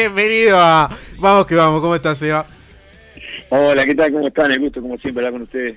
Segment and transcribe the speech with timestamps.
[0.00, 2.46] Bienvenido a Vamos que vamos, ¿cómo estás, Seba?
[3.50, 4.10] Hola, ¿qué tal?
[4.10, 4.50] ¿Cómo están?
[4.50, 5.76] El gusto, como siempre, hablar con ustedes.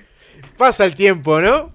[0.56, 1.70] Pasa el tiempo, ¿no?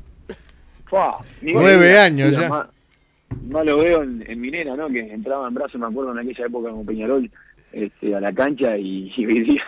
[1.44, 2.50] Nueve años ya.
[2.50, 4.90] Más, lo veo en, mi nena, ¿no?
[4.90, 7.30] Que entraba en brazos, me acuerdo, en aquella época con Peñarol,
[7.72, 9.64] este, a la cancha y, hoy día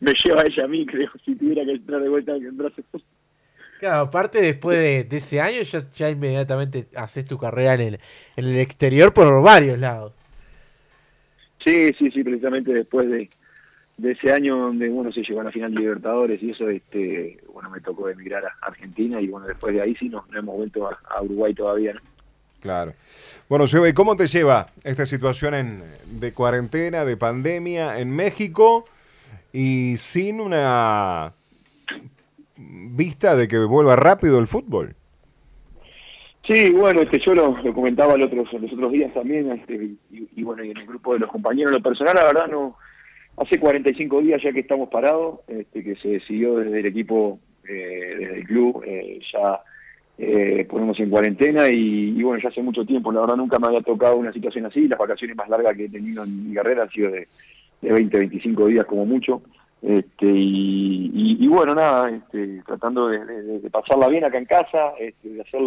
[0.00, 2.86] me lleva ella a mí, creo, si tuviera que entrar de vuelta en brazos.
[3.80, 8.00] Claro, aparte después de, ese año ya, ya, inmediatamente haces tu carrera en el,
[8.36, 10.23] en el exterior por varios lados.
[11.64, 13.30] Sí, sí, sí, precisamente después de,
[14.02, 17.70] ese año donde bueno se llegó a la final de Libertadores y eso este bueno
[17.70, 21.22] me tocó emigrar a Argentina y bueno después de ahí sí no, hemos vuelto a,
[21.22, 21.94] Uruguay todavía
[22.60, 22.92] claro.
[23.48, 28.84] Bueno Seba, ¿y cómo te lleva esta situación en, de cuarentena de pandemia en México
[29.52, 31.32] y sin una
[32.56, 34.96] vista de que vuelva rápido el fútbol
[36.46, 40.62] Sí, bueno, este, yo lo, comentaba los otros, los otros días también, este, y, bueno,
[40.62, 42.76] y en el grupo de los compañeros, lo personal, la verdad, no,
[43.36, 48.14] Hace 45 días ya que estamos parados, este, que se decidió desde el equipo, eh,
[48.16, 49.60] desde el club, eh, ya
[50.16, 53.80] eh, ponemos en cuarentena y, bueno, ya hace mucho tiempo, la verdad nunca me había
[53.80, 56.90] tocado una situación así, las vacaciones más largas que he tenido en mi carrera han
[56.90, 57.26] sido de,
[57.82, 59.42] 20, 25 días como mucho,
[59.82, 65.60] este, y, bueno, nada, este, tratando de, pasarla bien acá en casa, este, de hacer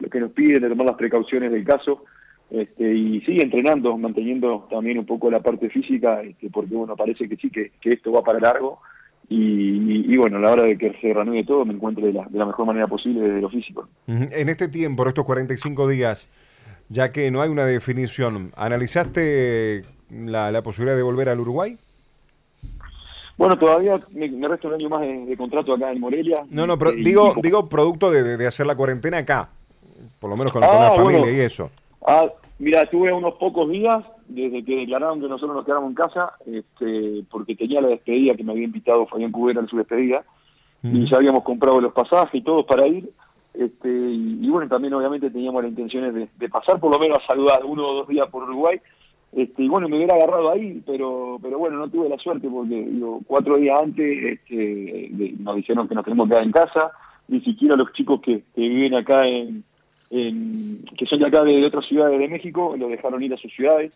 [0.00, 2.04] lo que nos piden, de tomar las precauciones del caso,
[2.50, 7.28] este, y sigue entrenando, manteniendo también un poco la parte física, este, porque bueno, parece
[7.28, 8.80] que sí, que, esto va para largo,
[9.26, 12.38] y, bueno, a la hora de que se reanude todo, me encuentro de la, de
[12.38, 13.88] la mejor manera posible desde lo físico.
[14.06, 16.28] En este tiempo, en estos 45 días,
[16.90, 21.78] ya que no hay una definición, ¿analizaste la, la posibilidad de volver al Uruguay?
[23.36, 26.44] Bueno, todavía me, resta un año más de, contrato acá en Morelia.
[26.50, 29.48] No, no, pero este, digo, digo producto de, de, hacer la cuarentena acá,
[30.20, 31.70] por lo menos con, la ah, familia y eso.
[32.06, 32.26] Ah,
[32.58, 37.24] mira, tuve unos pocos días desde que declararon que nosotros nos quedamos en casa, este,
[37.30, 40.24] porque tenía la despedida que me había invitado Fabián Cubera en su despedida,
[40.82, 43.10] y ya habíamos comprado los pasajes y todos para ir,
[43.54, 47.64] este, y, bueno, también obviamente teníamos las intenciones de, pasar por lo menos a saludar
[47.64, 48.78] uno o dos días por Uruguay,
[49.32, 52.84] este, y bueno, me hubiera agarrado ahí, pero pero bueno, no tuve la suerte porque
[52.84, 56.92] digo, cuatro días antes este, nos dijeron que nos tenemos que quedar en casa,
[57.28, 59.64] ni siquiera los chicos que viven acá en
[60.14, 63.92] que son de acá de, otras ciudades de México, lo dejaron ir a sus ciudades,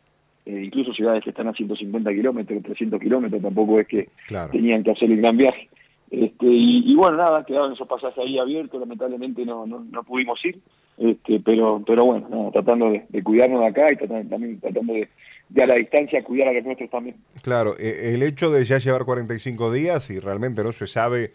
[0.47, 4.09] eh, incluso ciudades que están a 150 kilómetros, 300 kilómetros, tampoco es que
[4.51, 5.69] tenían que hacer el gran viaje.
[6.11, 10.59] Este, y, bueno, nada, quedaron esos pasajes ahí abiertos, lamentablemente no, no, pudimos ir,
[10.97, 15.09] este, pero, pero bueno, tratando de, cuidarnos de acá y tratando, también tratando de,
[15.51, 17.17] de, a la distancia cuidar a los nuestros también.
[17.43, 21.35] Claro, eh, el hecho de ya llevar 45 días y realmente no se sabe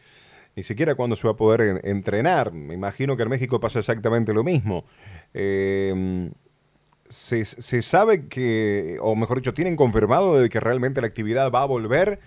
[0.55, 2.53] ni siquiera cuándo se va a poder entrenar.
[2.53, 4.85] Me imagino que en México pasa exactamente lo mismo.
[5.33, 6.29] Eh,
[7.13, 11.65] se, sabe que, o mejor dicho, ¿tienen confirmado de que realmente la actividad va a
[11.65, 12.19] volver?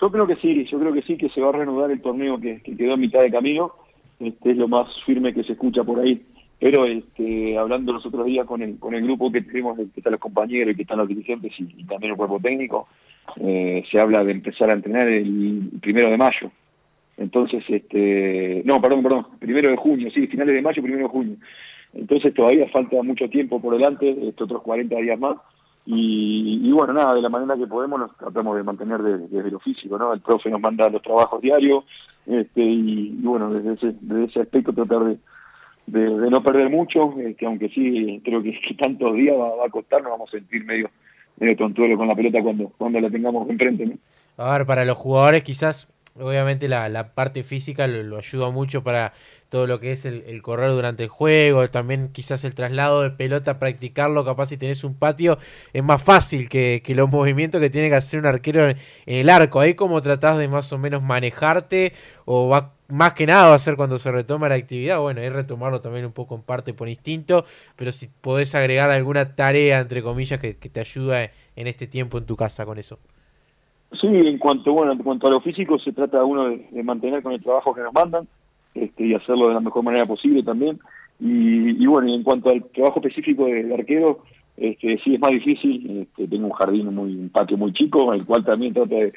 [0.00, 2.38] Yo creo que sí, yo creo que sí, que se va a reanudar el torneo
[2.40, 3.72] que, quedó a mitad de camino.
[4.18, 6.22] Este es lo más firme que se escucha por ahí.
[6.58, 10.12] Pero este, hablando los otros días con el, con el grupo que tenemos, que están
[10.12, 12.88] los compañeros y que están los dirigentes y también el cuerpo técnico,
[13.36, 16.50] eh, se habla de empezar a entrenar el primero de mayo.
[17.16, 21.36] Entonces, este, no, perdón, perdón, primero de junio, sí, finales de mayo, primero de junio.
[21.94, 25.36] Entonces todavía falta mucho tiempo por delante, estos otros 40 días más.
[25.88, 29.96] Y, bueno, nada, de la manera que podemos nos tratamos de mantener desde, lo físico,
[29.96, 30.12] ¿no?
[30.12, 31.84] El profe nos manda los trabajos diarios,
[32.26, 35.18] este, y, bueno, desde ese, desde ese aspecto tratar de,
[35.86, 40.02] de, no perder mucho, que aunque sí creo que, tantos días va, va, a costar,
[40.02, 40.90] nos vamos a sentir medio
[41.38, 43.86] medio tontuelo con la pelota cuando, cuando la tengamos enfrente.
[43.86, 43.94] ¿no?
[44.36, 45.88] A ver, para los jugadores quizás,
[46.20, 49.12] obviamente la, la parte física lo, ayuda mucho para
[49.48, 53.58] todo lo que es el, correr durante el juego, también quizás el traslado de pelota,
[53.58, 55.38] practicarlo, capaz si tenés un patio,
[55.72, 59.30] es más fácil que, que los movimientos que tiene que hacer un arquero en, el
[59.30, 59.60] arco.
[59.60, 61.92] Ahí como tratás de más o menos manejarte
[62.24, 65.28] o va más que nada va a ser cuando se retoma la actividad, bueno, ahí
[65.28, 67.44] retomarlo también un poco en parte por instinto,
[67.74, 72.26] pero si podés agregar alguna tarea, entre comillas, que, te ayuda en este tiempo en
[72.26, 72.98] tu casa con eso.
[73.92, 77.32] Sí, en cuanto, bueno, en cuanto a lo físico, se trata uno de, mantener con
[77.32, 78.26] el trabajo que nos mandan
[78.74, 80.78] este, y hacerlo de la mejor manera posible también.
[81.18, 84.22] Y, bueno, y en cuanto al trabajo específico del arquero,
[84.56, 86.02] este, sí es más difícil.
[86.02, 89.12] Este, tengo un jardín, muy, un patio muy chico, el cual también trata de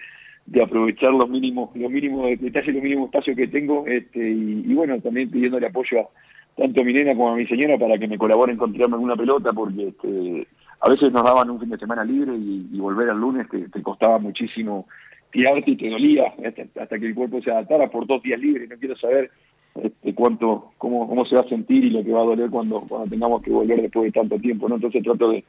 [0.49, 4.99] de aprovechar los mínimos, los mínimos detalles, los mínimos espacios que tengo, este, y, bueno,
[4.99, 6.07] también pidiéndole apoyo a
[6.55, 9.15] tanto a mi nena como a mi señora para que me colaboren con tirarme alguna
[9.15, 10.47] pelota, porque este,
[10.81, 14.17] a veces nos daban un fin de semana libre y, volver al lunes te, costaba
[14.17, 14.87] muchísimo
[15.31, 16.33] tirarte y te dolía
[16.75, 18.69] hasta, que el cuerpo se adaptara por dos días libres.
[18.69, 19.29] No quiero saber
[19.75, 22.81] este, cuánto, cómo, cómo se va a sentir y lo que va a doler cuando,
[22.81, 24.75] cuando tengamos que volver después de tanto tiempo, ¿no?
[24.75, 25.43] Entonces trato de,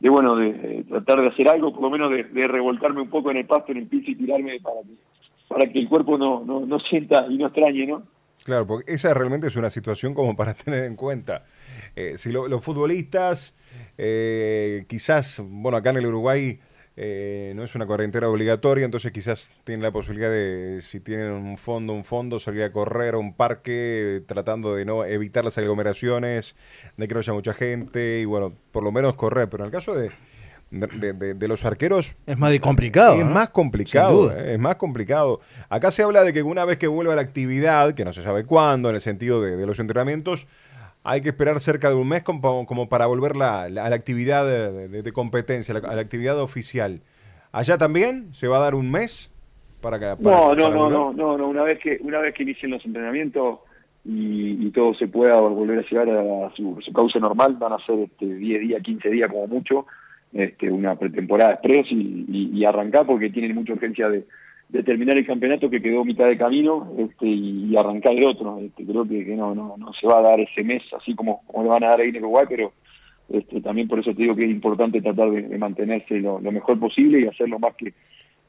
[0.00, 3.38] de bueno, de, tratar de hacer algo, por lo menos de, revoltarme un poco en
[3.38, 4.94] el pasto, en el piso y tirarme para que,
[5.48, 8.02] para que el cuerpo no, no, no sienta y no extrañe, ¿no?
[8.44, 11.44] Claro, porque esa realmente es una situación como para tener en cuenta.
[12.00, 13.54] Eh, si los futbolistas,
[13.96, 16.60] eh, quizás, bueno, acá en el Uruguay
[16.96, 21.58] eh, no es una cuarentena obligatoria, entonces quizás tienen la posibilidad de, si tienen un
[21.58, 26.54] fondo, un fondo, salir a correr a un parque tratando de no evitar las aglomeraciones,
[26.96, 29.48] de que no haya mucha gente y bueno, por lo menos correr.
[29.48, 30.10] Pero en el caso de,
[30.70, 32.14] de, los arqueros...
[32.26, 33.16] Es más complicado.
[33.16, 35.40] Es más complicado, eh, es más complicado.
[35.68, 38.44] Acá se habla de que una vez que vuelva la actividad, que no se sabe
[38.44, 40.46] cuándo, en el sentido de, los entrenamientos,
[41.04, 44.46] hay que esperar cerca de un mes como, para volver la, la, a la actividad
[44.46, 47.00] de, competencia, a la, actividad oficial.
[47.52, 49.32] ¿Allá también se va a dar un mes
[49.80, 52.72] para que no, no, no, no, no, no, una vez que una vez que inicien
[52.72, 53.60] los entrenamientos
[54.04, 58.26] y, todo se pueda volver a llegar a su, cauce normal, van a ser este,
[58.26, 59.86] 10 días, 15 días como mucho,
[60.32, 64.24] este, una pretemporada express y, y arrancar porque tienen mucha urgencia de,
[64.68, 68.58] de terminar el campeonato que quedó mitad de camino este, y, arrancar el otro.
[68.58, 71.64] Este, creo que, no, no, no se va a dar ese mes así como, como
[71.64, 72.72] le van a dar ahí en Uruguay, pero
[73.30, 77.20] este, también por eso te digo que es importante tratar de, mantenerse lo, mejor posible
[77.20, 77.92] y hacer lo más que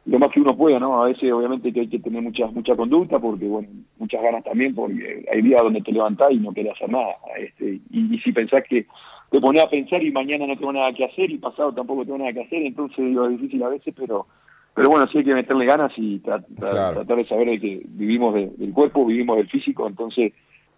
[0.05, 1.03] lo más que uno pueda, ¿no?
[1.03, 3.67] A veces obviamente que hay que tener mucha mucha conducta porque bueno,
[3.97, 7.79] muchas ganas también porque hay días donde te levantás y no querés hacer nada, este,
[7.91, 8.87] y, si pensás que
[9.29, 12.17] te pones a pensar y mañana no tengo nada que hacer y pasado tampoco tengo
[12.17, 14.25] nada que hacer, entonces digo, es difícil a veces, pero
[14.73, 18.71] pero bueno, sí hay que meterle ganas y tratar de saber de que vivimos del
[18.73, 20.33] cuerpo, vivimos del físico, entonces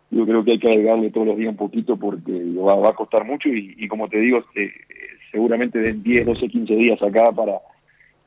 [0.09, 3.25] yo creo que hay que agregarle todos los días un poquito porque va, a costar
[3.25, 4.73] mucho y, como te digo, este,
[5.31, 7.59] seguramente de 10, 12, 15 días acá para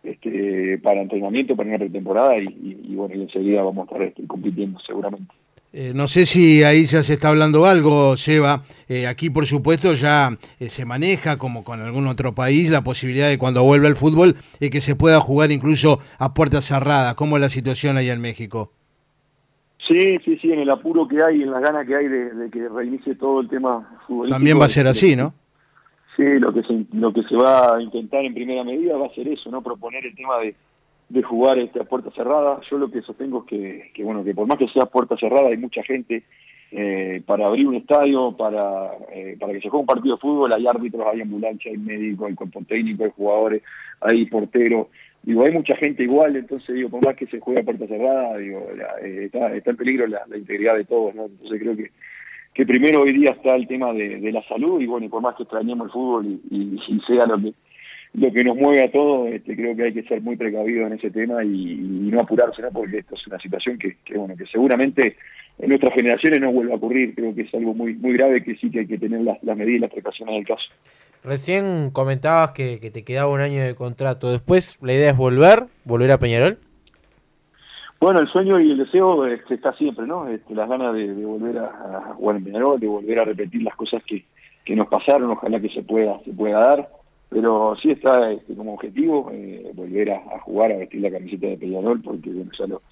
[0.03, 4.27] este, para entrenamiento, para una pretemporada y, y, bueno, y enseguida vamos a estar este,
[4.27, 5.35] compitiendo seguramente.
[5.77, 8.63] Eh, no sé si ahí ya se está hablando algo, Seba.
[8.89, 10.31] Eh, aquí, por supuesto, ya
[10.61, 14.37] eh, se maneja, como con algún otro país, la posibilidad de cuando vuelva el fútbol
[14.61, 17.17] que se pueda jugar incluso a puertas cerradas.
[17.17, 18.71] ¿Cómo es la situación allá en México?
[19.79, 22.69] Sí, sí, sí, en el apuro que hay, en las ganas que hay de, que
[22.69, 24.37] reinicie todo el tema futbolístico.
[24.37, 25.35] También va a ser así, ¿no?
[26.17, 29.15] Sí, lo que, se, lo que se va a intentar en primera medida va a
[29.15, 29.61] ser eso, ¿no?
[29.61, 30.55] Proponer el tema de
[31.09, 32.61] de jugar este, a puerta cerrada.
[32.71, 35.49] Yo lo que sostengo es que, que, bueno, que por más que sea puerta cerrada,
[35.49, 36.25] hay mucha gente
[36.73, 40.53] eh, para abrir un estadio, para, eh, para que se juegue un partido de fútbol,
[40.53, 43.63] hay árbitros, hay ambulancia, hay médicos, hay cuerpo técnico, hay jugadores,
[44.01, 44.89] hay porteros.
[45.23, 48.37] Digo, hay mucha gente igual, entonces digo, por más que se juegue a puerta cerrada,
[48.39, 48.67] digo,
[49.03, 51.27] eh, está, está en peligro la, integridad de todos, ¿no?
[51.27, 51.91] Entonces creo que
[52.53, 55.35] que primero hoy día está el tema de, la salud y bueno, y por más
[55.35, 57.53] que extrañemos el fútbol y, y sea lo que
[58.15, 60.93] lo que nos mueve a todos, este, creo que hay que ser muy precavido en
[60.93, 61.75] ese tema y,
[62.15, 62.71] no apurarse, ¿no?
[62.71, 65.17] porque esto es una situación que, bueno, que seguramente
[65.59, 67.15] en nuestras generaciones no vuelva a ocurrir.
[67.17, 69.79] Creo que es algo muy, muy grave que sí que hay que tener las, medidas
[69.79, 70.71] y las precauciones del caso.
[71.25, 74.31] Recién comentabas que, te quedaba un año de contrato.
[74.31, 75.65] Después, ¿la idea es volver?
[75.85, 76.59] ¿Volver a Peñarol?
[78.01, 80.29] Bueno, el sueño y el deseo este, está siempre, ¿no?
[80.29, 84.05] Este, las ganas de, volver a, jugar en Peñarol, de volver a repetir las cosas
[84.05, 84.25] que,
[84.65, 86.89] que nos pasaron, ojalá que se pueda, se pueda dar
[87.35, 91.57] pero sí está este, como objetivo eh, volver a, jugar, a vestir la camiseta de
[91.57, 92.83] Peñarol, porque bueno, ya lo,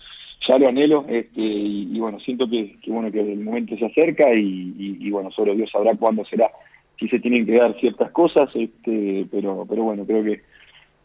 [0.49, 5.09] ya lo anhelo, este, y, bueno, siento que, bueno que el momento se acerca y,
[5.11, 6.51] bueno, solo Dios sabrá cuándo será,
[6.99, 10.41] si se tienen que dar ciertas cosas, este, pero, pero bueno, creo que,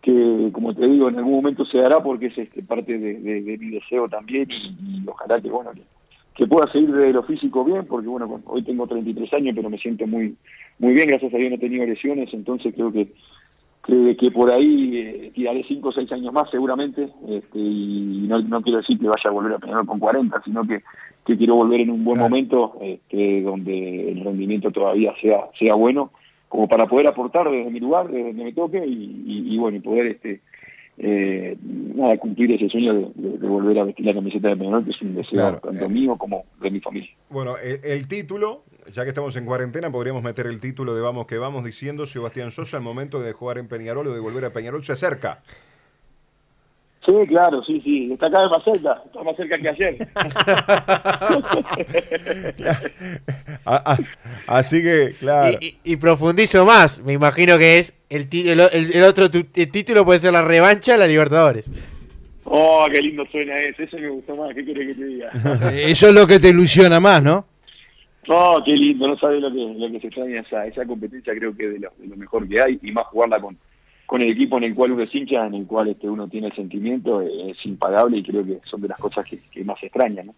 [0.01, 3.70] que como te digo, en algún momento se dará porque es este, parte de, mi
[3.70, 5.84] deseo también y, ojalá que bueno que,
[6.38, 9.79] que pueda seguir de lo físico bien, porque bueno, hoy tengo 33 años, pero me
[9.79, 10.36] siento muy
[10.77, 13.08] muy bien, gracias a Dios no he tenido lesiones, entonces creo que
[13.88, 18.62] que, por ahí eh, tiraré 5 o 6 años más seguramente, este, y no, no,
[18.62, 20.84] quiero decir que vaya a volver a Peñarol con 40, sino que,
[21.25, 26.12] que quiero volver en un buen momento, este, donde el rendimiento todavía sea, sea bueno,
[26.50, 29.82] como para poder aportar desde mi lugar, desde donde me toque, y, y bueno, y
[29.82, 30.41] poder este,
[31.00, 31.56] eh,
[31.96, 35.16] nada, cumplir ese sueño de, volver a vestir la camiseta de Peñarol, que es un
[35.16, 35.89] deseo tanto eh.
[35.89, 37.10] mío como de mi familia.
[37.30, 41.38] Bueno, el, título, ya que estamos en cuarentena, podríamos meter el título de Vamos que
[41.38, 44.84] Vamos diciendo Sebastián Sosa, el momento de jugar en Peñarol o de volver a Peñarol
[44.84, 45.44] se acerca.
[47.07, 48.11] Sí, claro, sí, sí.
[48.11, 49.01] Está cada vez más cerca.
[49.05, 49.97] Está más cerca que ayer.
[54.47, 55.57] Así que, claro.
[55.61, 57.01] Y, profundizo más.
[57.01, 61.71] Me imagino que es el, el, otro título puede ser la revancha de la Libertadores.
[62.43, 63.83] Oh, qué lindo suena eso.
[63.83, 64.53] Eso me gustó más.
[64.53, 65.31] ¿Qué quieres que te diga?
[65.73, 67.45] eso es lo que te ilusiona más, ¿no?
[68.27, 69.07] Oh, qué lindo.
[69.07, 71.33] No sabes lo que, lo que se extraña esa, esa competencia.
[71.33, 72.77] Creo que es de lo, de lo mejor que hay.
[72.81, 73.57] Y más jugarla con
[74.07, 76.47] con el equipo en el cual uno es hincha, en el cual este, uno tiene
[76.47, 80.27] el sentimiento, eh, es impagable y creo que son de las cosas que, más extrañan.
[80.27, 80.35] ¿no?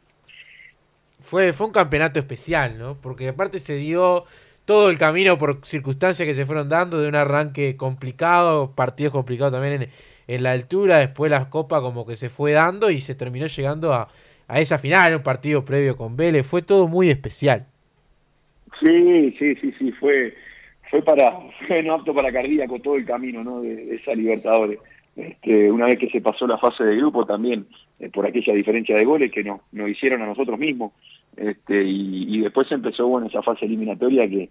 [1.20, 2.98] Fue, fue un campeonato especial, ¿no?
[3.00, 4.26] Porque aparte se dio
[4.66, 9.54] todo el camino por circunstancias que se fueron dando, de un arranque complicado, partidos complicados
[9.54, 9.90] también en,
[10.28, 13.94] en la altura, después la copa como que se fue dando y se terminó llegando
[13.94, 14.10] a,
[14.48, 17.68] a esa final, un partido previo con Vélez, fue todo muy especial.
[18.80, 20.34] Sí, sí, sí, sí, fue,
[20.90, 23.62] fue para, fue no apto para cardíaco todo el camino, ¿no?
[23.62, 24.80] De, esa Libertadores.
[25.16, 27.68] Este, una vez que se pasó la fase de grupo también,
[28.00, 30.94] eh, por aquella diferencia de goles que nos, nos hicieron a nosotros mismos,
[31.36, 34.50] este, y, después empezó, bueno, esa fase eliminatoria que,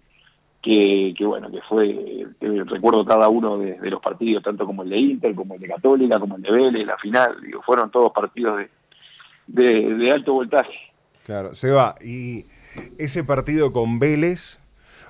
[0.61, 4.89] que, que bueno, que fue, eh, recuerdo cada uno de, los partidos, tanto como el
[4.89, 8.11] de Inter, como el de Católica, como el de Vélez, la final, digo, fueron todos
[8.11, 8.61] partidos
[9.47, 10.73] de, de, alto voltaje.
[11.25, 11.95] Claro, se va.
[12.03, 12.45] Y
[12.97, 14.59] ese partido con Vélez,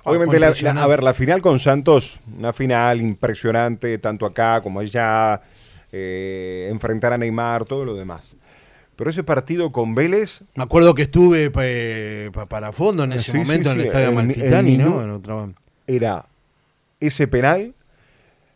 [0.04, 5.40] obviamente, la, a ver, la final con Santos, una final impresionante, tanto acá como allá,
[5.92, 8.34] eh, enfrentar a Neymar, todo lo demás.
[8.96, 10.42] Pero ese partido con Vélez.
[10.54, 15.54] Me acuerdo que estuve para fondo en ese momento en el estadio Malfitani, ¿no?
[15.86, 16.26] Era
[17.00, 17.74] ese penal,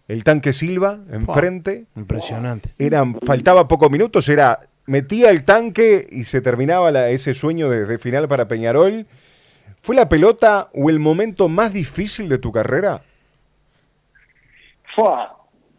[0.07, 1.87] el tanque Silva enfrente.
[1.97, 2.75] impresionante.
[2.79, 8.29] Eran, faltaba pocos minutos, era metía el tanque y se terminaba ese sueño de, final
[8.29, 9.07] para Peñarol.
[9.85, 13.03] ¿Fue la pelota o el momento más difícil de tu carrera?
[14.97, 15.11] Fue.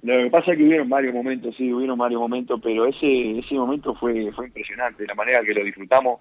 [0.04, 3.56] Lo que pasa es que hubieron varios momentos, sí, hubieron varios momentos, pero ese ese
[3.56, 6.20] momento fue fue impresionante, la manera que lo disfrutamos,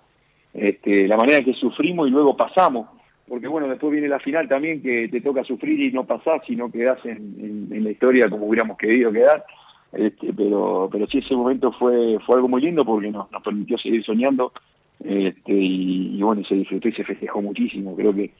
[0.55, 2.89] este, la manera que sufrimos y luego pasamos,
[3.29, 6.73] porque bueno, después viene la final también que te toca sufrir y no pasar, sino
[6.73, 9.45] quedás en, en la historia como hubiéramos querido quedar.
[9.93, 13.77] Este, pero pero sí ese momento fue fue algo muy lindo porque nos, nos permitió
[13.77, 14.55] seguir soñando
[15.05, 17.95] este, y, bueno se disfrutó y se festejó muchísimo.
[17.95, 18.31] Creo que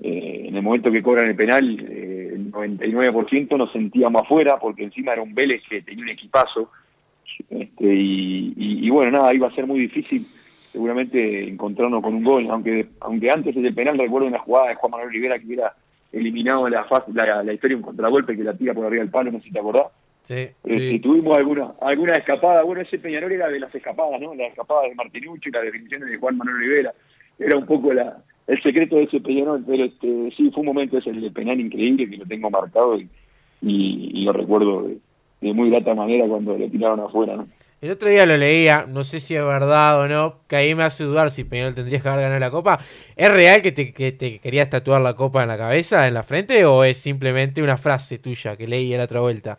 [0.00, 4.84] eh, en el momento que cobran el penal eh, el 99% nos sentíamos afuera porque
[4.84, 6.70] encima era un Vélez que tenía un equipazo.
[7.48, 10.26] Este, y, bueno nada iba a ser muy difícil
[10.72, 14.90] seguramente encontrarnos con un gol aunque aunque antes del penal recuerdo una jugada de Juan
[14.90, 15.74] Manuel Rivera que hubiera
[16.12, 19.38] eliminado la, la, la historia un contragolpe que la tira por arriba del palo no
[19.38, 19.86] sé si te acordás
[20.28, 24.34] este, tuvimos alguna, alguna escapada, bueno, ese Peñarol era de las escapadas, ¿no?
[24.34, 26.94] Las escapadas de Martinucci y las definiciones de Juan Manuel Rivera.
[27.38, 30.98] Era un poco la, el secreto de ese Peñarol, pero este, sí, fue un momento
[30.98, 33.08] ese el penal increíble que lo tengo marcado y,
[33.62, 34.88] y, lo recuerdo
[35.40, 37.48] de, muy grata manera cuando lo tiraron afuera, ¿no?
[37.80, 40.82] El otro día lo leía, no sé si es verdad o no, que ahí me
[40.82, 42.78] hace dudar si Peñarol tendrías que haber ganado la copa.
[43.16, 46.22] ¿Es real que te, que te querías tatuar la copa en la cabeza, en la
[46.22, 49.58] frente, o es simplemente una frase tuya que leí en la otra vuelta?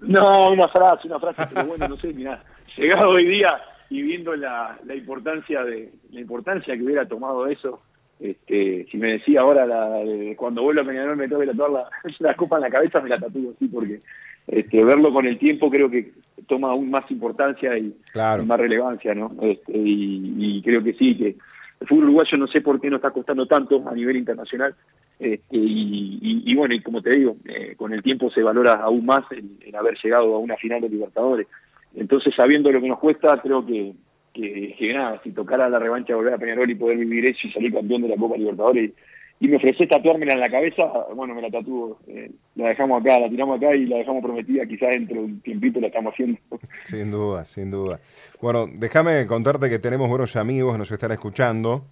[0.00, 2.42] No, una frase, una frase, pero bueno, no sé, mira,
[2.76, 7.80] llegado hoy día y viendo la, la importancia de la importancia que hubiera tomado eso,
[8.20, 10.02] este, si me decía ahora la,
[10.36, 13.08] cuando vuelvo a Peñarol me tengo que tatuar la, la, copa en la cabeza, me
[13.08, 14.00] la tatúo, sí, porque
[14.46, 16.12] este, verlo con el tiempo creo que
[16.46, 19.34] toma aún más importancia y, más relevancia, ¿no?
[19.40, 21.36] Este, y, y, creo que sí, que
[21.80, 24.74] el fútbol uruguayo no sé por qué no está costando tanto a nivel internacional,
[25.20, 29.22] este, y, bueno, y como te digo, eh, con el tiempo se valora aún más
[29.30, 31.46] el, haber llegado a una final de Libertadores.
[31.94, 33.92] Entonces, sabiendo lo que nos cuesta, creo que,
[34.32, 37.74] que, nada, si tocara la revancha volver a Peñarol y poder vivir eso y salir
[37.74, 38.92] campeón de la Copa Libertadores
[39.40, 40.84] y, me ofreces tatuármela en la cabeza,
[41.14, 41.98] bueno, me la tatúo.
[42.06, 45.40] Eh, la dejamos acá, la tiramos acá y la dejamos prometida, quizás dentro de un
[45.40, 46.38] tiempito la estamos haciendo.
[46.84, 48.00] Sin duda, sin duda.
[48.40, 51.84] Bueno, déjame contarte que tenemos buenos amigos que nos están escuchando.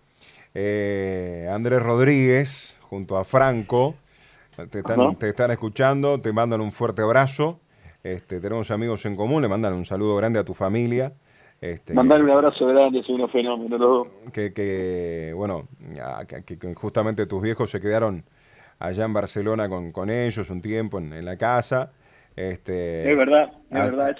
[0.54, 3.94] Eh, Andrés Rodríguez, junto a Franco.
[4.70, 7.60] Te están, te están escuchando, te mandan un fuerte abrazo.
[8.02, 11.12] Este, tenemos amigos en común, le mandan un saludo grande a tu familia.
[11.60, 14.06] Este, Mandar un abrazo grande, soy un fenómeno.
[14.32, 15.68] Que, que bueno,
[16.26, 18.24] que, justamente tus viejos se quedaron
[18.78, 21.92] allá en Barcelona con, con ellos un tiempo en, en la casa.
[22.38, 24.16] Este, es verdad, es verdad.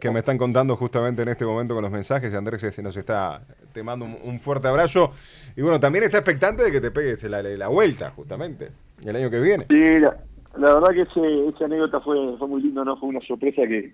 [0.00, 2.34] Que me están contando justamente en este momento con los mensajes.
[2.34, 5.12] Andrés nos está, te mando un, fuerte abrazo.
[5.56, 8.68] Y bueno, también está expectante de que te pegues la, la vuelta, justamente,
[9.04, 9.66] el año que viene.
[9.68, 10.16] Sí, la,
[10.56, 12.96] verdad que ese, esa anécdota fue, fue muy linda, ¿no?
[12.96, 13.92] Fue una sorpresa que,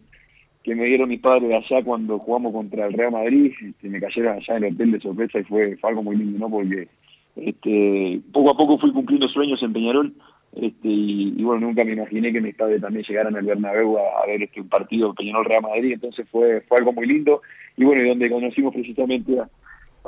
[0.62, 3.52] que me dieron mis padres allá cuando jugamos contra el Real Madrid.
[3.80, 6.38] Que me cayeron allá en el hotel de sorpresa y fue, fue algo muy lindo,
[6.38, 6.50] ¿no?
[6.50, 6.88] Porque
[7.36, 10.12] este, poco a poco fui cumpliendo sueños en Peñarol
[10.56, 14.42] este, y, bueno, nunca me imaginé que mis padres también llegaran al Bernabéu a, ver
[14.42, 17.42] este un partido Peñarol Real Madrid, entonces fue fue algo muy lindo
[17.76, 19.50] y bueno, y donde conocimos precisamente a,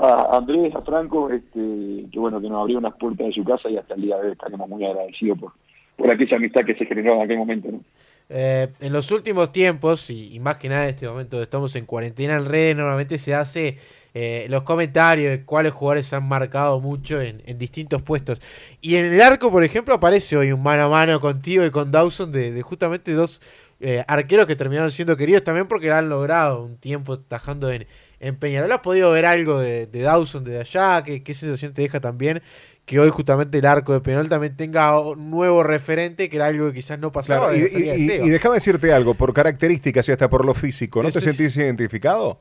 [0.00, 3.76] Andrés, a Franco, este, que bueno, que nos abrió unas puertas de su casa y
[3.76, 5.52] hasta el día de hoy estaremos muy agradecidos por,
[5.96, 7.68] por aquella amistad que se generó en aquel momento.
[8.30, 12.36] Eh, en los últimos tiempos, y, más que nada en este momento estamos en cuarentena
[12.36, 13.78] en redes, normalmente se hace
[14.12, 18.38] eh, los comentarios de cuáles jugadores han marcado mucho en, distintos puestos.
[18.82, 21.90] Y en el arco, por ejemplo, aparece hoy un mano a mano contigo y con
[21.90, 23.40] Dawson de, justamente dos
[23.80, 27.86] eh, arqueros que terminaron siendo queridos también porque han logrado un tiempo tajando en,
[28.18, 28.72] en Peñarol.
[28.72, 31.02] ¿Has podido ver algo de, Dawson de allá?
[31.04, 32.40] ¿Qué, ¿Qué, sensación te deja también
[32.84, 36.68] que hoy justamente el arco de Peñarol también tenga un nuevo referente, que era algo
[36.68, 37.54] que quizás no pasaba?
[37.54, 42.40] y, déjame decirte algo, por características y hasta por lo físico, ¿no te sentís identificado?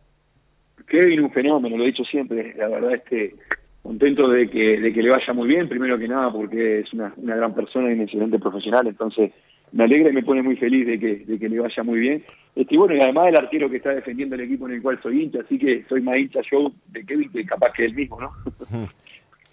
[0.87, 3.35] Kevin, un fenómeno, lo he dicho siempre, la verdad es que
[3.83, 7.13] contento de que, de que le vaya muy bien, primero que nada porque es una,
[7.17, 9.31] una gran persona y un excelente profesional, entonces
[9.71, 12.23] me alegra y me pone muy feliz de que, de que le vaya muy bien.
[12.55, 15.23] Este, bueno, y además el arquero que está defendiendo el equipo en el cual soy
[15.23, 18.31] hincha, así que soy más hincha yo de Kevin que capaz que él mismo, ¿no?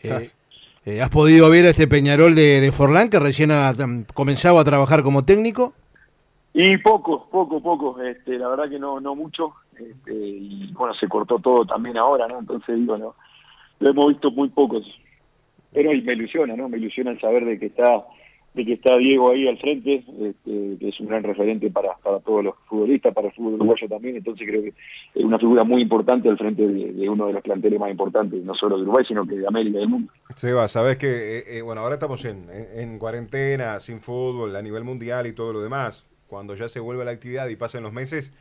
[0.07, 0.29] Eh,
[0.85, 3.73] eh, ¿Has podido ver a este Peñarol de, de Forlán que recién ha
[4.13, 5.73] comenzado a trabajar como técnico?
[6.53, 8.01] Y poco, poco, poco.
[8.03, 9.55] Este, la verdad que no, no mucho.
[9.77, 12.39] Este, y bueno, se cortó todo también ahora, ¿no?
[12.39, 13.15] Entonces digo, no,
[13.81, 14.87] lo hemos visto muy pocos.
[15.73, 16.69] Pero me ilusiona, ¿no?
[16.69, 18.05] Me ilusiona el saber de que está
[18.55, 22.21] de que está Diego ahí al frente, este, que es un gran referente para, para
[22.21, 25.83] todos los futbolistas, para el fútbol uruguayo también, entonces creo que es una figura muy
[25.83, 29.27] importante al frente de, uno de los planteles más importantes, no solo de Uruguay, sino
[29.27, 30.13] que de América del mundo.
[30.37, 32.47] Seba, sabes que, eh, eh, bueno, ahora estamos en,
[32.77, 37.05] en, cuarentena, sin fútbol, a nivel mundial y todo lo demás, cuando ya se vuelve
[37.05, 38.33] la actividad y pasen los meses,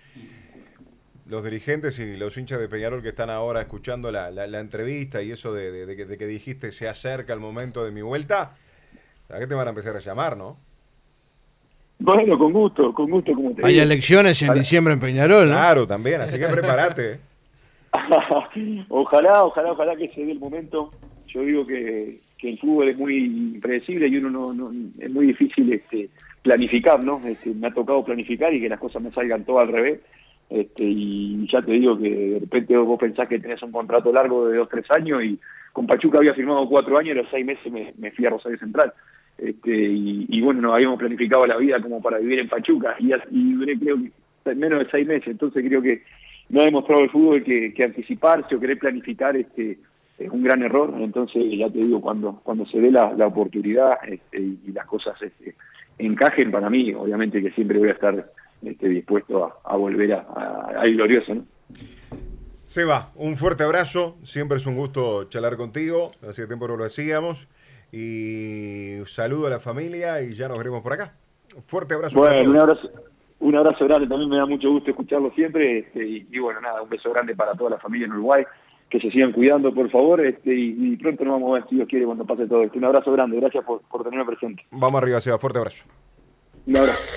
[1.26, 5.32] los dirigentes y los hinchas de Peñarol que están ahora escuchando la, la, entrevista y
[5.32, 8.56] eso de, de, que, de que dijiste se acerca el momento de mi vuelta,
[9.24, 10.58] ¿Sabes que te van a empezar a llamar, no?
[12.00, 15.54] Bueno, con gusto, con gusto, como te Hay elecciones en diciembre en Peñarol, ¿no?
[15.54, 17.20] Claro, también, así que prepárate.
[18.90, 20.92] ojalá, ojalá, ojalá que se dé el momento.
[21.28, 25.28] Yo digo que, que el fútbol es muy impredecible y uno no, no es muy
[25.28, 26.10] difícil este,
[26.42, 27.22] planificar, ¿no?
[27.26, 30.02] Este, me ha tocado planificar y que las cosas me salgan todo al revés.
[30.50, 34.48] Este, y ya te digo que de repente vos pensás que tenés un contrato largo
[34.48, 35.40] de dos, tres años y
[35.72, 38.60] con Pachuca había firmado cuatro años y a los seis meses me, fui a Rosario
[38.60, 38.94] Central.
[39.38, 42.96] Este, y, bueno, nos habíamos planificado la vida como para vivir en Pachuca.
[43.00, 46.04] Y, y duré creo que menos de seis meses, entonces creo que
[46.50, 49.80] no ha demostrado el fútbol que, anticiparse o querer planificar este,
[50.18, 54.40] es un gran error, entonces ya te digo, cuando, cuando se dé la, oportunidad este,
[54.40, 55.56] y, las cosas este,
[55.98, 58.32] encajen para mí, obviamente que siempre voy a estar
[58.66, 60.26] este, dispuesto a, volver a,
[60.78, 61.36] a, glorioso.
[61.36, 61.46] ¿no?
[62.64, 67.48] Seba, un fuerte abrazo, siempre es un gusto charlar contigo, hace tiempo no lo hacíamos.
[67.92, 71.14] Y saludo a la familia y ya nos veremos por acá.
[71.68, 72.18] Fuerte abrazo.
[72.18, 72.90] Bueno, un abrazo,
[73.40, 75.80] un abrazo grande, también me da mucho gusto escucharlo siempre.
[75.80, 78.44] Este, y, bueno, nada, un beso grande para toda la familia en Uruguay.
[78.90, 80.26] Que se sigan cuidando, por favor.
[80.26, 82.80] Este, y, pronto nos vamos a ver si Dios quiere cuando pase todo esto.
[82.80, 84.66] Un abrazo grande, gracias por, por tenerme presente.
[84.72, 85.86] Vamos arriba, Seba, fuerte abrazo.
[86.66, 87.14] Un abrazo.